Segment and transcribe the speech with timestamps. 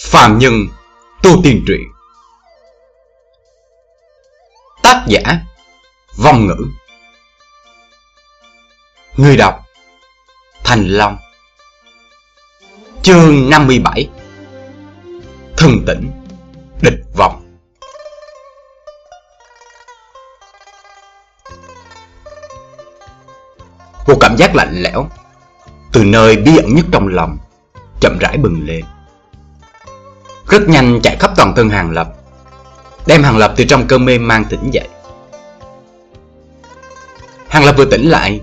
[0.00, 0.52] Phàm Nhân,
[1.22, 1.80] Tu Tiên Truyện.
[4.82, 5.22] Tác giả,
[6.16, 6.66] Vong Ngữ.
[9.16, 9.60] Người đọc,
[10.64, 11.18] Thành Long.
[13.02, 14.08] Chương 57
[15.56, 16.10] Thần tỉnh
[16.82, 17.58] Địch vọng.
[24.06, 25.08] Một cảm giác lạnh lẽo
[25.92, 27.38] Từ nơi bí ẩn nhất trong lòng
[28.00, 28.84] Chậm rãi bừng lên
[30.50, 32.08] rất nhanh chạy khắp toàn thân Hàng Lập,
[33.06, 34.88] Đem Hàng Lập từ trong cơn mê mang tỉnh dậy.
[37.48, 38.40] Hàng Lập vừa tỉnh lại,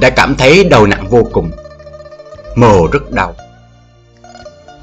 [0.00, 1.50] Đã cảm thấy đầu nặng vô cùng,
[2.54, 3.34] Mồ rất đau.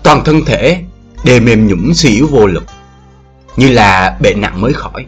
[0.03, 0.83] Toàn thân thể
[1.23, 2.63] đều mềm nhũng suy yếu vô lực,
[3.55, 5.05] Như là bệnh nặng mới khỏi.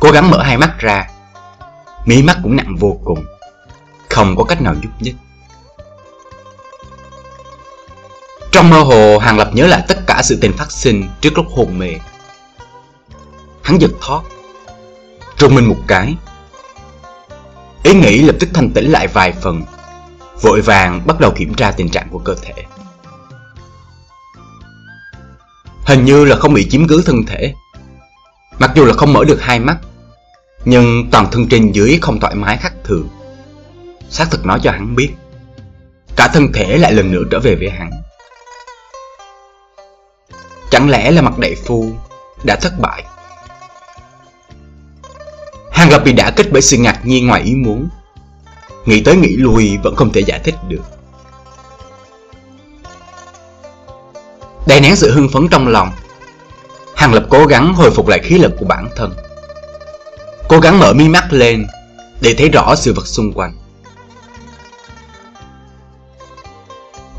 [0.00, 1.08] Cố gắng mở hai mắt ra,
[2.06, 3.24] Mí mắt cũng nặng vô cùng,
[4.08, 5.14] Không có cách nào giúp nhích.
[8.58, 11.46] Trong mơ hồ, Hàng Lập nhớ lại tất cả sự tình phát sinh trước lúc
[11.50, 11.90] hôn mê.
[13.62, 14.22] Hắn giật thoát,
[15.36, 16.16] trùng mình một cái.
[17.82, 19.62] Ý nghĩ lập tức thanh tĩnh lại vài phần,
[20.42, 22.52] vội vàng bắt đầu kiểm tra tình trạng của cơ thể.
[25.84, 27.54] Hình như là không bị chiếm cứ thân thể.
[28.58, 29.76] Mặc dù là không mở được hai mắt,
[30.64, 33.08] nhưng toàn thân trên dưới không thoải mái khác thường.
[34.10, 35.10] Xác thực nói cho hắn biết,
[36.16, 37.90] cả thân thể lại lần nữa trở về với hắn.
[40.70, 41.92] Chẳng lẽ là mặt đại phu
[42.44, 43.04] đã thất bại?
[45.72, 47.88] Hàng Lập bị đả kích bởi sự ngạc nhiên ngoài ý muốn.
[48.84, 50.82] Nghĩ tới nghĩ lui vẫn không thể giải thích được.
[54.66, 55.90] Đè nén sự hưng phấn trong lòng,
[56.96, 59.14] Hàng Lập cố gắng hồi phục lại khí lực của bản thân.
[60.48, 61.66] Cố gắng mở mi mắt lên
[62.20, 63.52] để thấy rõ sự vật xung quanh.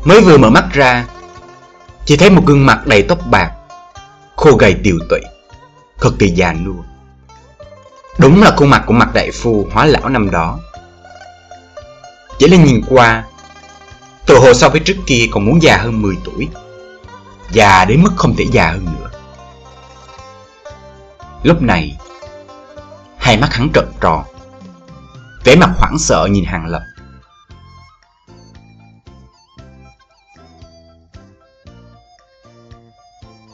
[0.04, 1.06] Mới vừa mở mắt ra
[2.10, 3.52] chỉ thấy một gương mặt đầy tóc bạc,
[4.36, 5.20] Khô gầy tiều tụy,
[6.00, 6.82] Cực kỳ già nua.
[8.18, 10.58] Đúng là khuôn mặt của mặt đại phu hóa lão năm đó.
[12.38, 13.24] Chỉ là nhìn qua
[14.26, 16.48] Tự hồ so với trước kia còn muốn già hơn 10 tuổi,
[17.52, 19.10] Già đến mức không thể già hơn nữa.
[21.42, 21.98] Lúc này,
[23.18, 24.24] Hai mắt hắn trợn tròn,
[25.44, 26.82] vẻ mặt hoảng sợ nhìn hàng lập.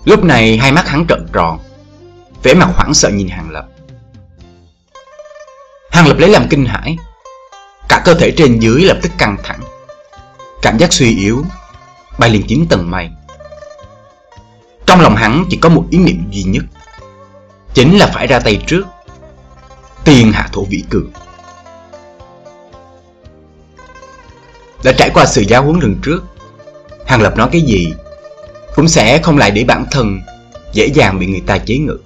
[0.06, 1.58] Lúc này hai mắt hắn trợn tròn,
[2.42, 3.66] vẻ mặt hoảng sợ nhìn Hàng Lập.
[5.90, 6.96] Hàng Lập lấy làm kinh hãi,
[7.88, 9.60] Cả cơ thể trên dưới lập tức căng thẳng,
[10.62, 11.44] Cảm giác suy yếu,
[12.18, 13.10] Bay liền chín tầng mây.
[14.86, 16.64] Trong lòng hắn chỉ có một ý niệm duy nhất,
[17.74, 18.82] Chính là phải ra tay trước,
[20.04, 21.10] Tiền hạ thổ vĩ cường.
[24.84, 26.24] Đã trải qua sự giáo huấn lần trước,
[27.06, 27.94] Hàng Lập nói cái gì
[28.76, 30.20] cũng sẽ không lại để bản thân
[30.72, 31.98] dễ dàng bị người ta chế ngự.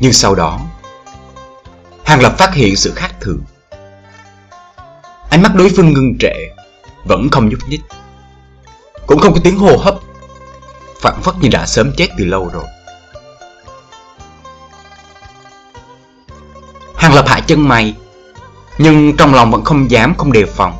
[0.00, 0.60] Nhưng sau đó,
[2.04, 3.40] Hàng Lập phát hiện sự khác thường.
[5.30, 6.34] Ánh mắt đối phương ngưng trệ,
[7.04, 7.80] vẫn không nhúc nhích.
[9.06, 9.94] Cũng không có tiếng hô hấp,
[11.00, 12.64] phản phất như đã sớm chết từ lâu rồi.
[16.96, 17.94] Hàng Lập hạ chân mày,
[18.78, 20.78] nhưng trong lòng vẫn không dám không đề phòng.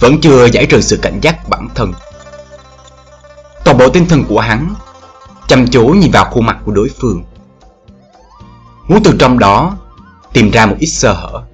[0.00, 1.92] Vẫn chưa giải trừ sự cảnh giác bản thân.
[3.72, 4.74] Toàn bộ tinh thần của hắn,
[5.48, 7.24] chăm chú nhìn vào khuôn mặt của đối phương.
[8.88, 9.76] Muốn từ trong đó
[10.32, 11.44] tìm ra một ít sơ hở.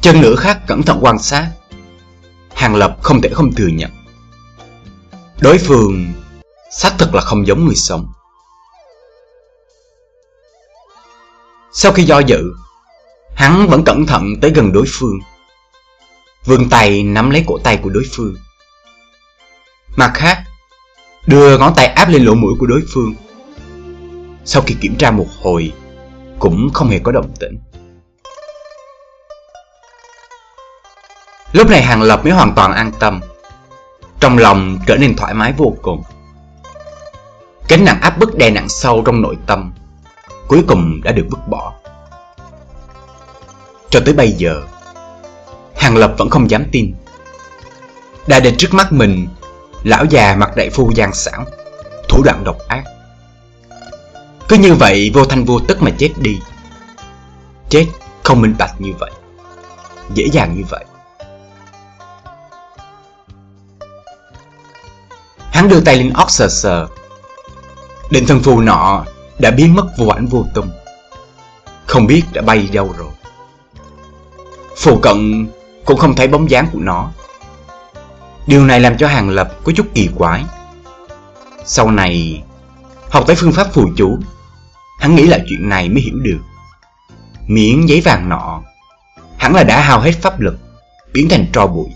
[0.00, 1.50] Chân nữ khác cẩn thận quan sát.
[2.54, 3.90] Hàng Lập không thể không thừa nhận.
[5.40, 6.12] Đối phương
[6.70, 8.12] xác thực là không giống người sống.
[11.72, 12.42] Sau khi do dự,
[13.34, 15.18] Hắn vẫn cẩn thận tới gần đối phương.
[16.44, 18.34] Vươn tay nắm lấy cổ tay của đối phương.
[19.96, 20.42] Mặt khác,
[21.26, 23.14] đưa ngón tay áp lên lỗ mũi của đối phương.
[24.44, 25.72] Sau khi kiểm tra một hồi,
[26.38, 27.58] cũng không hề có động tĩnh.
[31.52, 33.20] Lúc này Hàng Lập mới hoàn toàn an tâm.
[34.20, 36.02] Trong lòng trở nên thoải mái vô cùng.
[37.68, 39.72] Cánh nặng áp bức đè nặng sâu trong nội tâm,
[40.48, 41.72] cuối cùng đã được vứt bỏ.
[43.90, 44.62] Cho tới bây giờ,
[45.76, 46.94] Hàng Lập vẫn không dám tin.
[48.26, 49.28] Đại đến trước mắt mình
[49.86, 51.44] Lão già mặt đại phu gian xảo,
[52.08, 52.84] Thủ đoạn độc ác.
[54.48, 56.40] Cứ như vậy, vô thanh vô tức mà chết đi.
[57.68, 57.86] Chết
[58.22, 59.10] không minh bạch như vậy,
[60.14, 60.84] Dễ dàng như vậy.
[65.38, 66.86] Hắn đưa tay lên óc sờ sờ.
[68.10, 69.04] Định thân phù nọ
[69.38, 70.70] đã biến mất vô ảnh vô tung.
[71.86, 73.10] Không biết đã bay đâu rồi.
[74.76, 75.48] Phù cận
[75.84, 77.10] cũng không thấy bóng dáng của nó.
[78.46, 80.44] Điều này làm cho Hàng Lập có chút kỳ quái.
[81.64, 82.42] Sau này,
[83.10, 84.18] học tới phương pháp phù chú,
[85.00, 86.38] hắn nghĩ lại chuyện này mới hiểu được.
[87.46, 88.62] Miếng giấy vàng nọ,
[89.38, 90.58] hắn là đã hao hết pháp lực,
[91.12, 91.88] biến thành tro bụi.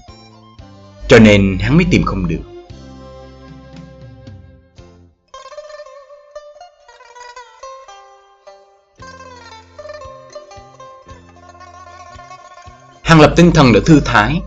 [1.09, 2.41] Cho nên hắn mới tìm không được.
[13.03, 14.41] Hàng lập tinh thần đã thư thái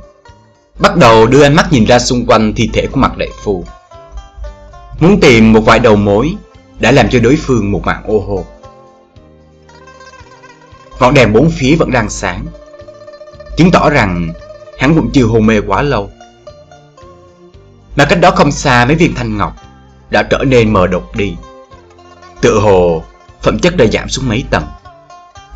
[0.79, 3.65] Bắt đầu đưa ánh mắt nhìn ra xung quanh thi thể của mặt đại phu.
[4.99, 6.35] Muốn tìm một vài đầu mối
[6.79, 8.45] Đã làm cho đối phương một mạng ô hô.
[10.99, 12.45] Ngọn đèn bốn phía vẫn đang sáng.
[13.57, 14.33] Chứng tỏ rằng
[14.79, 16.09] hắn cũng chưa hôn mê quá lâu.
[17.95, 19.53] Mà cách đó không xa mấy viên thanh ngọc
[20.09, 21.35] Đã trở nên mờ đột đi.
[22.41, 23.03] Tựa hồ
[23.41, 24.65] phẩm chất đã giảm xuống mấy tầng,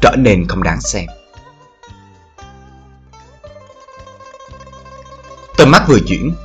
[0.01, 1.05] Trở nên không đáng xem.
[5.57, 6.35] Tầm mắt vừa chuyển,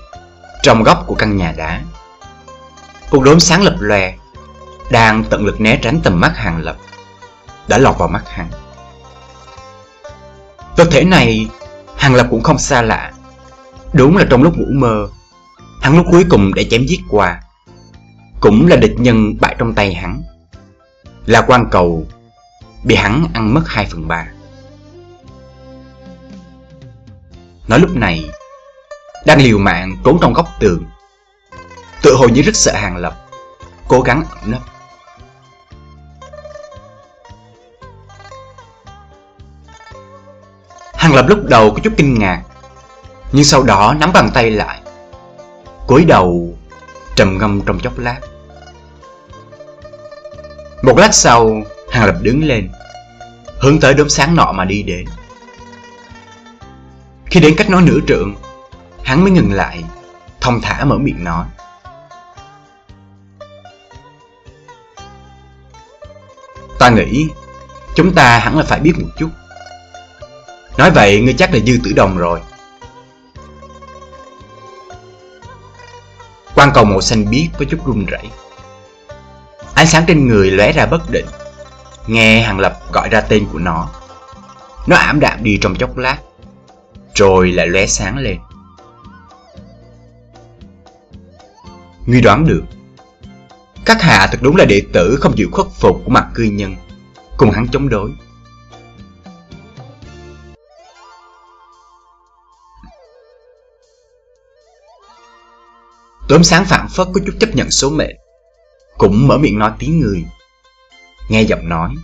[0.63, 1.83] Trong góc của căn nhà đá.
[3.11, 4.15] Con đốm sáng lập lòe,
[4.91, 6.77] Đang tận lực né tránh tầm mắt hàng lập,
[7.69, 8.51] Đã lọt vào mắt hắn.
[10.77, 11.49] Vật thể này,
[11.97, 13.13] Hàng lập cũng không xa lạ.
[13.93, 15.09] Đúng là trong lúc ngủ mơ,
[15.81, 17.41] Hắn lúc cuối cùng để chém giết qua.
[18.41, 20.23] Cũng là địch nhân bại trong tay hắn.
[21.27, 22.07] Là quan cầu,
[22.85, 24.27] Bị hắn ăn mất 2 phần 3
[27.69, 28.31] Nói lúc này
[29.25, 30.85] đang liều mạng trốn trong góc tường.
[32.03, 33.15] Tự hồ như rất sợ Hàng Lập,
[33.89, 34.61] cố gắng ẩn nấp.
[40.95, 42.43] Hàng Lập lúc đầu có chút kinh ngạc,
[43.33, 44.81] nhưng sau đó nắm bàn tay lại,
[45.87, 46.59] cúi đầu
[47.17, 48.21] trầm ngâm trong chốc lát.
[50.83, 52.71] Một lát sau, Hàng Lập đứng lên,
[53.61, 55.05] hướng tới đốm sáng nọ mà đi đến.
[57.27, 58.35] Khi đến cách nó nửa trượng,
[59.05, 59.85] Hắn mới ngừng lại,
[60.41, 61.47] Thông thả mở miệng nói.
[66.79, 67.29] Ta nghĩ,
[67.95, 69.29] Chúng ta hẳn là phải biết một chút.
[70.77, 72.41] Nói vậy, ngươi chắc là dư tử đồng rồi.
[76.55, 78.31] Quan cầu màu xanh biếc có chút run rẩy.
[79.75, 81.27] Ánh sáng trên người lóe ra bất định.
[82.07, 83.89] Nghe Hàng Lập gọi ra tên của nó.
[84.87, 86.19] Nó ảm đạm đi trong chốc lát,
[87.15, 88.39] Rồi lại lóe sáng lên.
[92.07, 92.63] Ngươi đoán được.
[93.85, 96.77] Các hạ thật đúng là đệ tử không chịu khuất phục của mặt cư nhân.
[97.37, 98.11] Cùng hắn chống đối.
[106.29, 108.17] Tốm sáng phản phất có chút chấp nhận số mệnh.
[108.99, 110.25] Cũng mở miệng nói tiếng người.
[111.29, 111.95] Nghe giọng nói.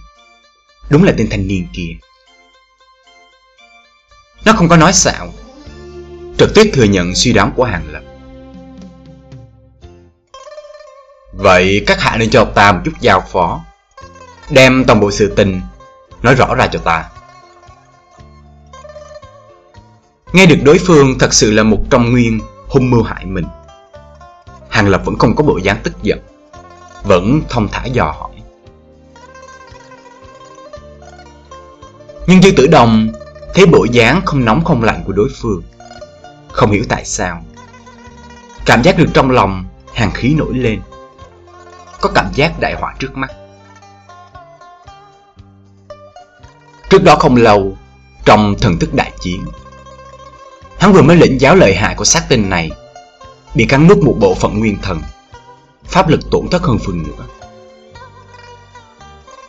[0.91, 1.91] Đúng là tên thanh niên kia.
[4.45, 5.33] Nó không có nói xạo.
[6.39, 8.03] Trực tiếp thừa nhận suy đoán của Hàng Lập.
[11.39, 13.61] Vậy các hạ nên cho ta một chút giao phó,
[14.51, 15.61] Đem toàn bộ sự tình
[16.23, 17.09] Nói rõ ra cho ta.
[20.33, 23.45] Nghe được đối phương thật sự là một trong nguyên hung mưu hại mình,
[24.69, 26.19] Hàng Lập vẫn không có bộ dáng tức giận,
[27.03, 28.31] Vẫn thông thả dò hỏi.
[32.27, 33.09] Nhưng Dư Tử Đồng
[33.55, 35.63] thấy bộ dáng không nóng không lạnh của đối phương,
[36.53, 37.45] Không hiểu tại sao.
[38.67, 39.65] Cảm giác được trong lòng
[39.95, 40.81] hàng khí nổi lên
[42.01, 43.31] có cảm giác đại họa trước mắt.
[46.91, 47.77] Trước đó không lâu,
[48.25, 49.45] trong thần thức đại chiến,
[50.79, 52.71] hắn vừa mới lĩnh giáo lợi hại của sát tinh này,
[53.55, 55.03] bị cắn nuốt một bộ phận nguyên thần,
[55.85, 57.25] pháp lực tổn thất hơn phần nữa.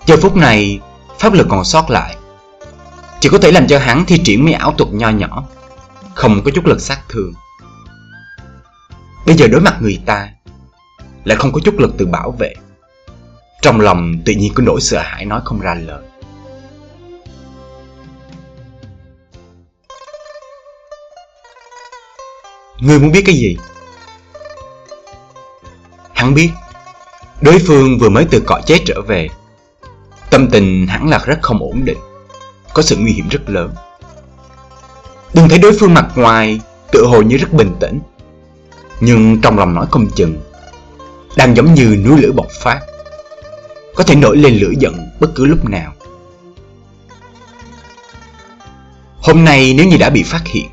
[0.05, 0.79] Giờ phút này,
[1.19, 2.15] pháp lực còn sót lại,
[3.19, 5.43] chỉ có thể làm cho hắn thi triển mấy ảo thuật nho nhỏ,
[6.15, 7.33] không có chút lực sát thương.
[9.25, 10.29] Bây giờ đối mặt người ta,
[11.23, 12.53] lại không có chút lực tự bảo vệ.
[13.61, 16.03] Trong lòng tự nhiên có nỗi sợ hãi nói không ra lời.
[22.79, 23.57] Ngươi muốn biết cái gì?
[26.13, 26.49] Hắn biết
[27.41, 29.29] Đối phương vừa mới từ cõi chết trở về
[30.29, 31.97] Tâm tình hẳn là rất không ổn định
[32.73, 33.73] Có sự nguy hiểm rất lớn
[35.33, 36.59] Đừng thấy đối phương mặt ngoài
[36.91, 37.99] Tựa hồ như rất bình tĩnh
[38.99, 40.37] Nhưng trong lòng nói không chừng
[41.35, 42.81] đang giống như núi lửa bộc phát.
[43.95, 45.93] Có thể nổi lên lửa giận bất cứ lúc nào.
[49.21, 50.69] Hôm nay nếu như đã bị phát hiện,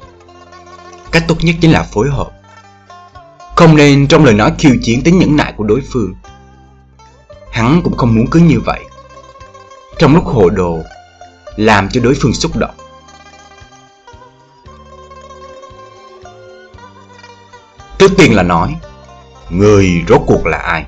[1.12, 2.30] cách tốt nhất chính là phối hợp.
[3.56, 6.14] Không nên trong lời nói khiêu chiến tính nhẫn nại của đối phương.
[7.50, 8.84] Hắn cũng không muốn cứ như vậy.
[9.98, 10.80] Trong lúc hồ đồ,
[11.56, 12.74] làm cho đối phương xúc động.
[17.98, 18.76] Trước tiên là nói
[19.50, 20.86] Người rốt cuộc là ai?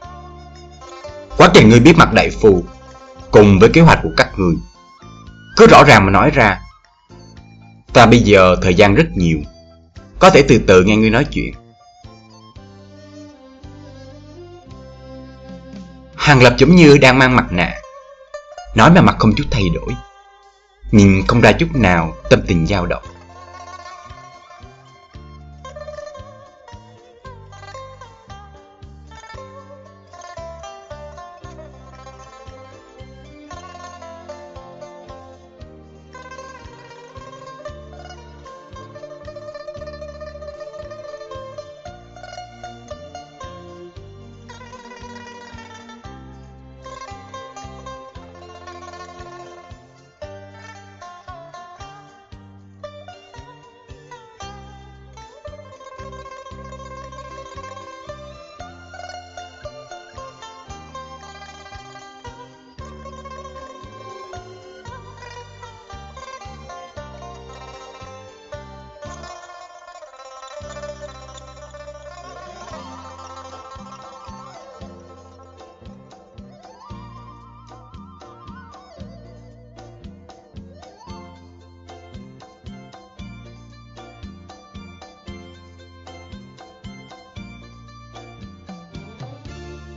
[1.37, 2.65] Quá trình ngươi biết mặt đại phu
[3.31, 4.55] Cùng với kế hoạch của các người,
[5.57, 6.61] Cứ rõ ràng mà nói ra,
[7.93, 9.39] Ta bây giờ thời gian rất nhiều,
[10.19, 11.55] Có thể từ từ nghe ngươi nói chuyện.
[16.17, 17.75] Hàng Lập giống như đang mang mặt nạ,
[18.75, 19.95] Nói mà mặt không chút thay đổi,
[20.91, 23.03] Nhìn không ra chút nào tâm tình dao động.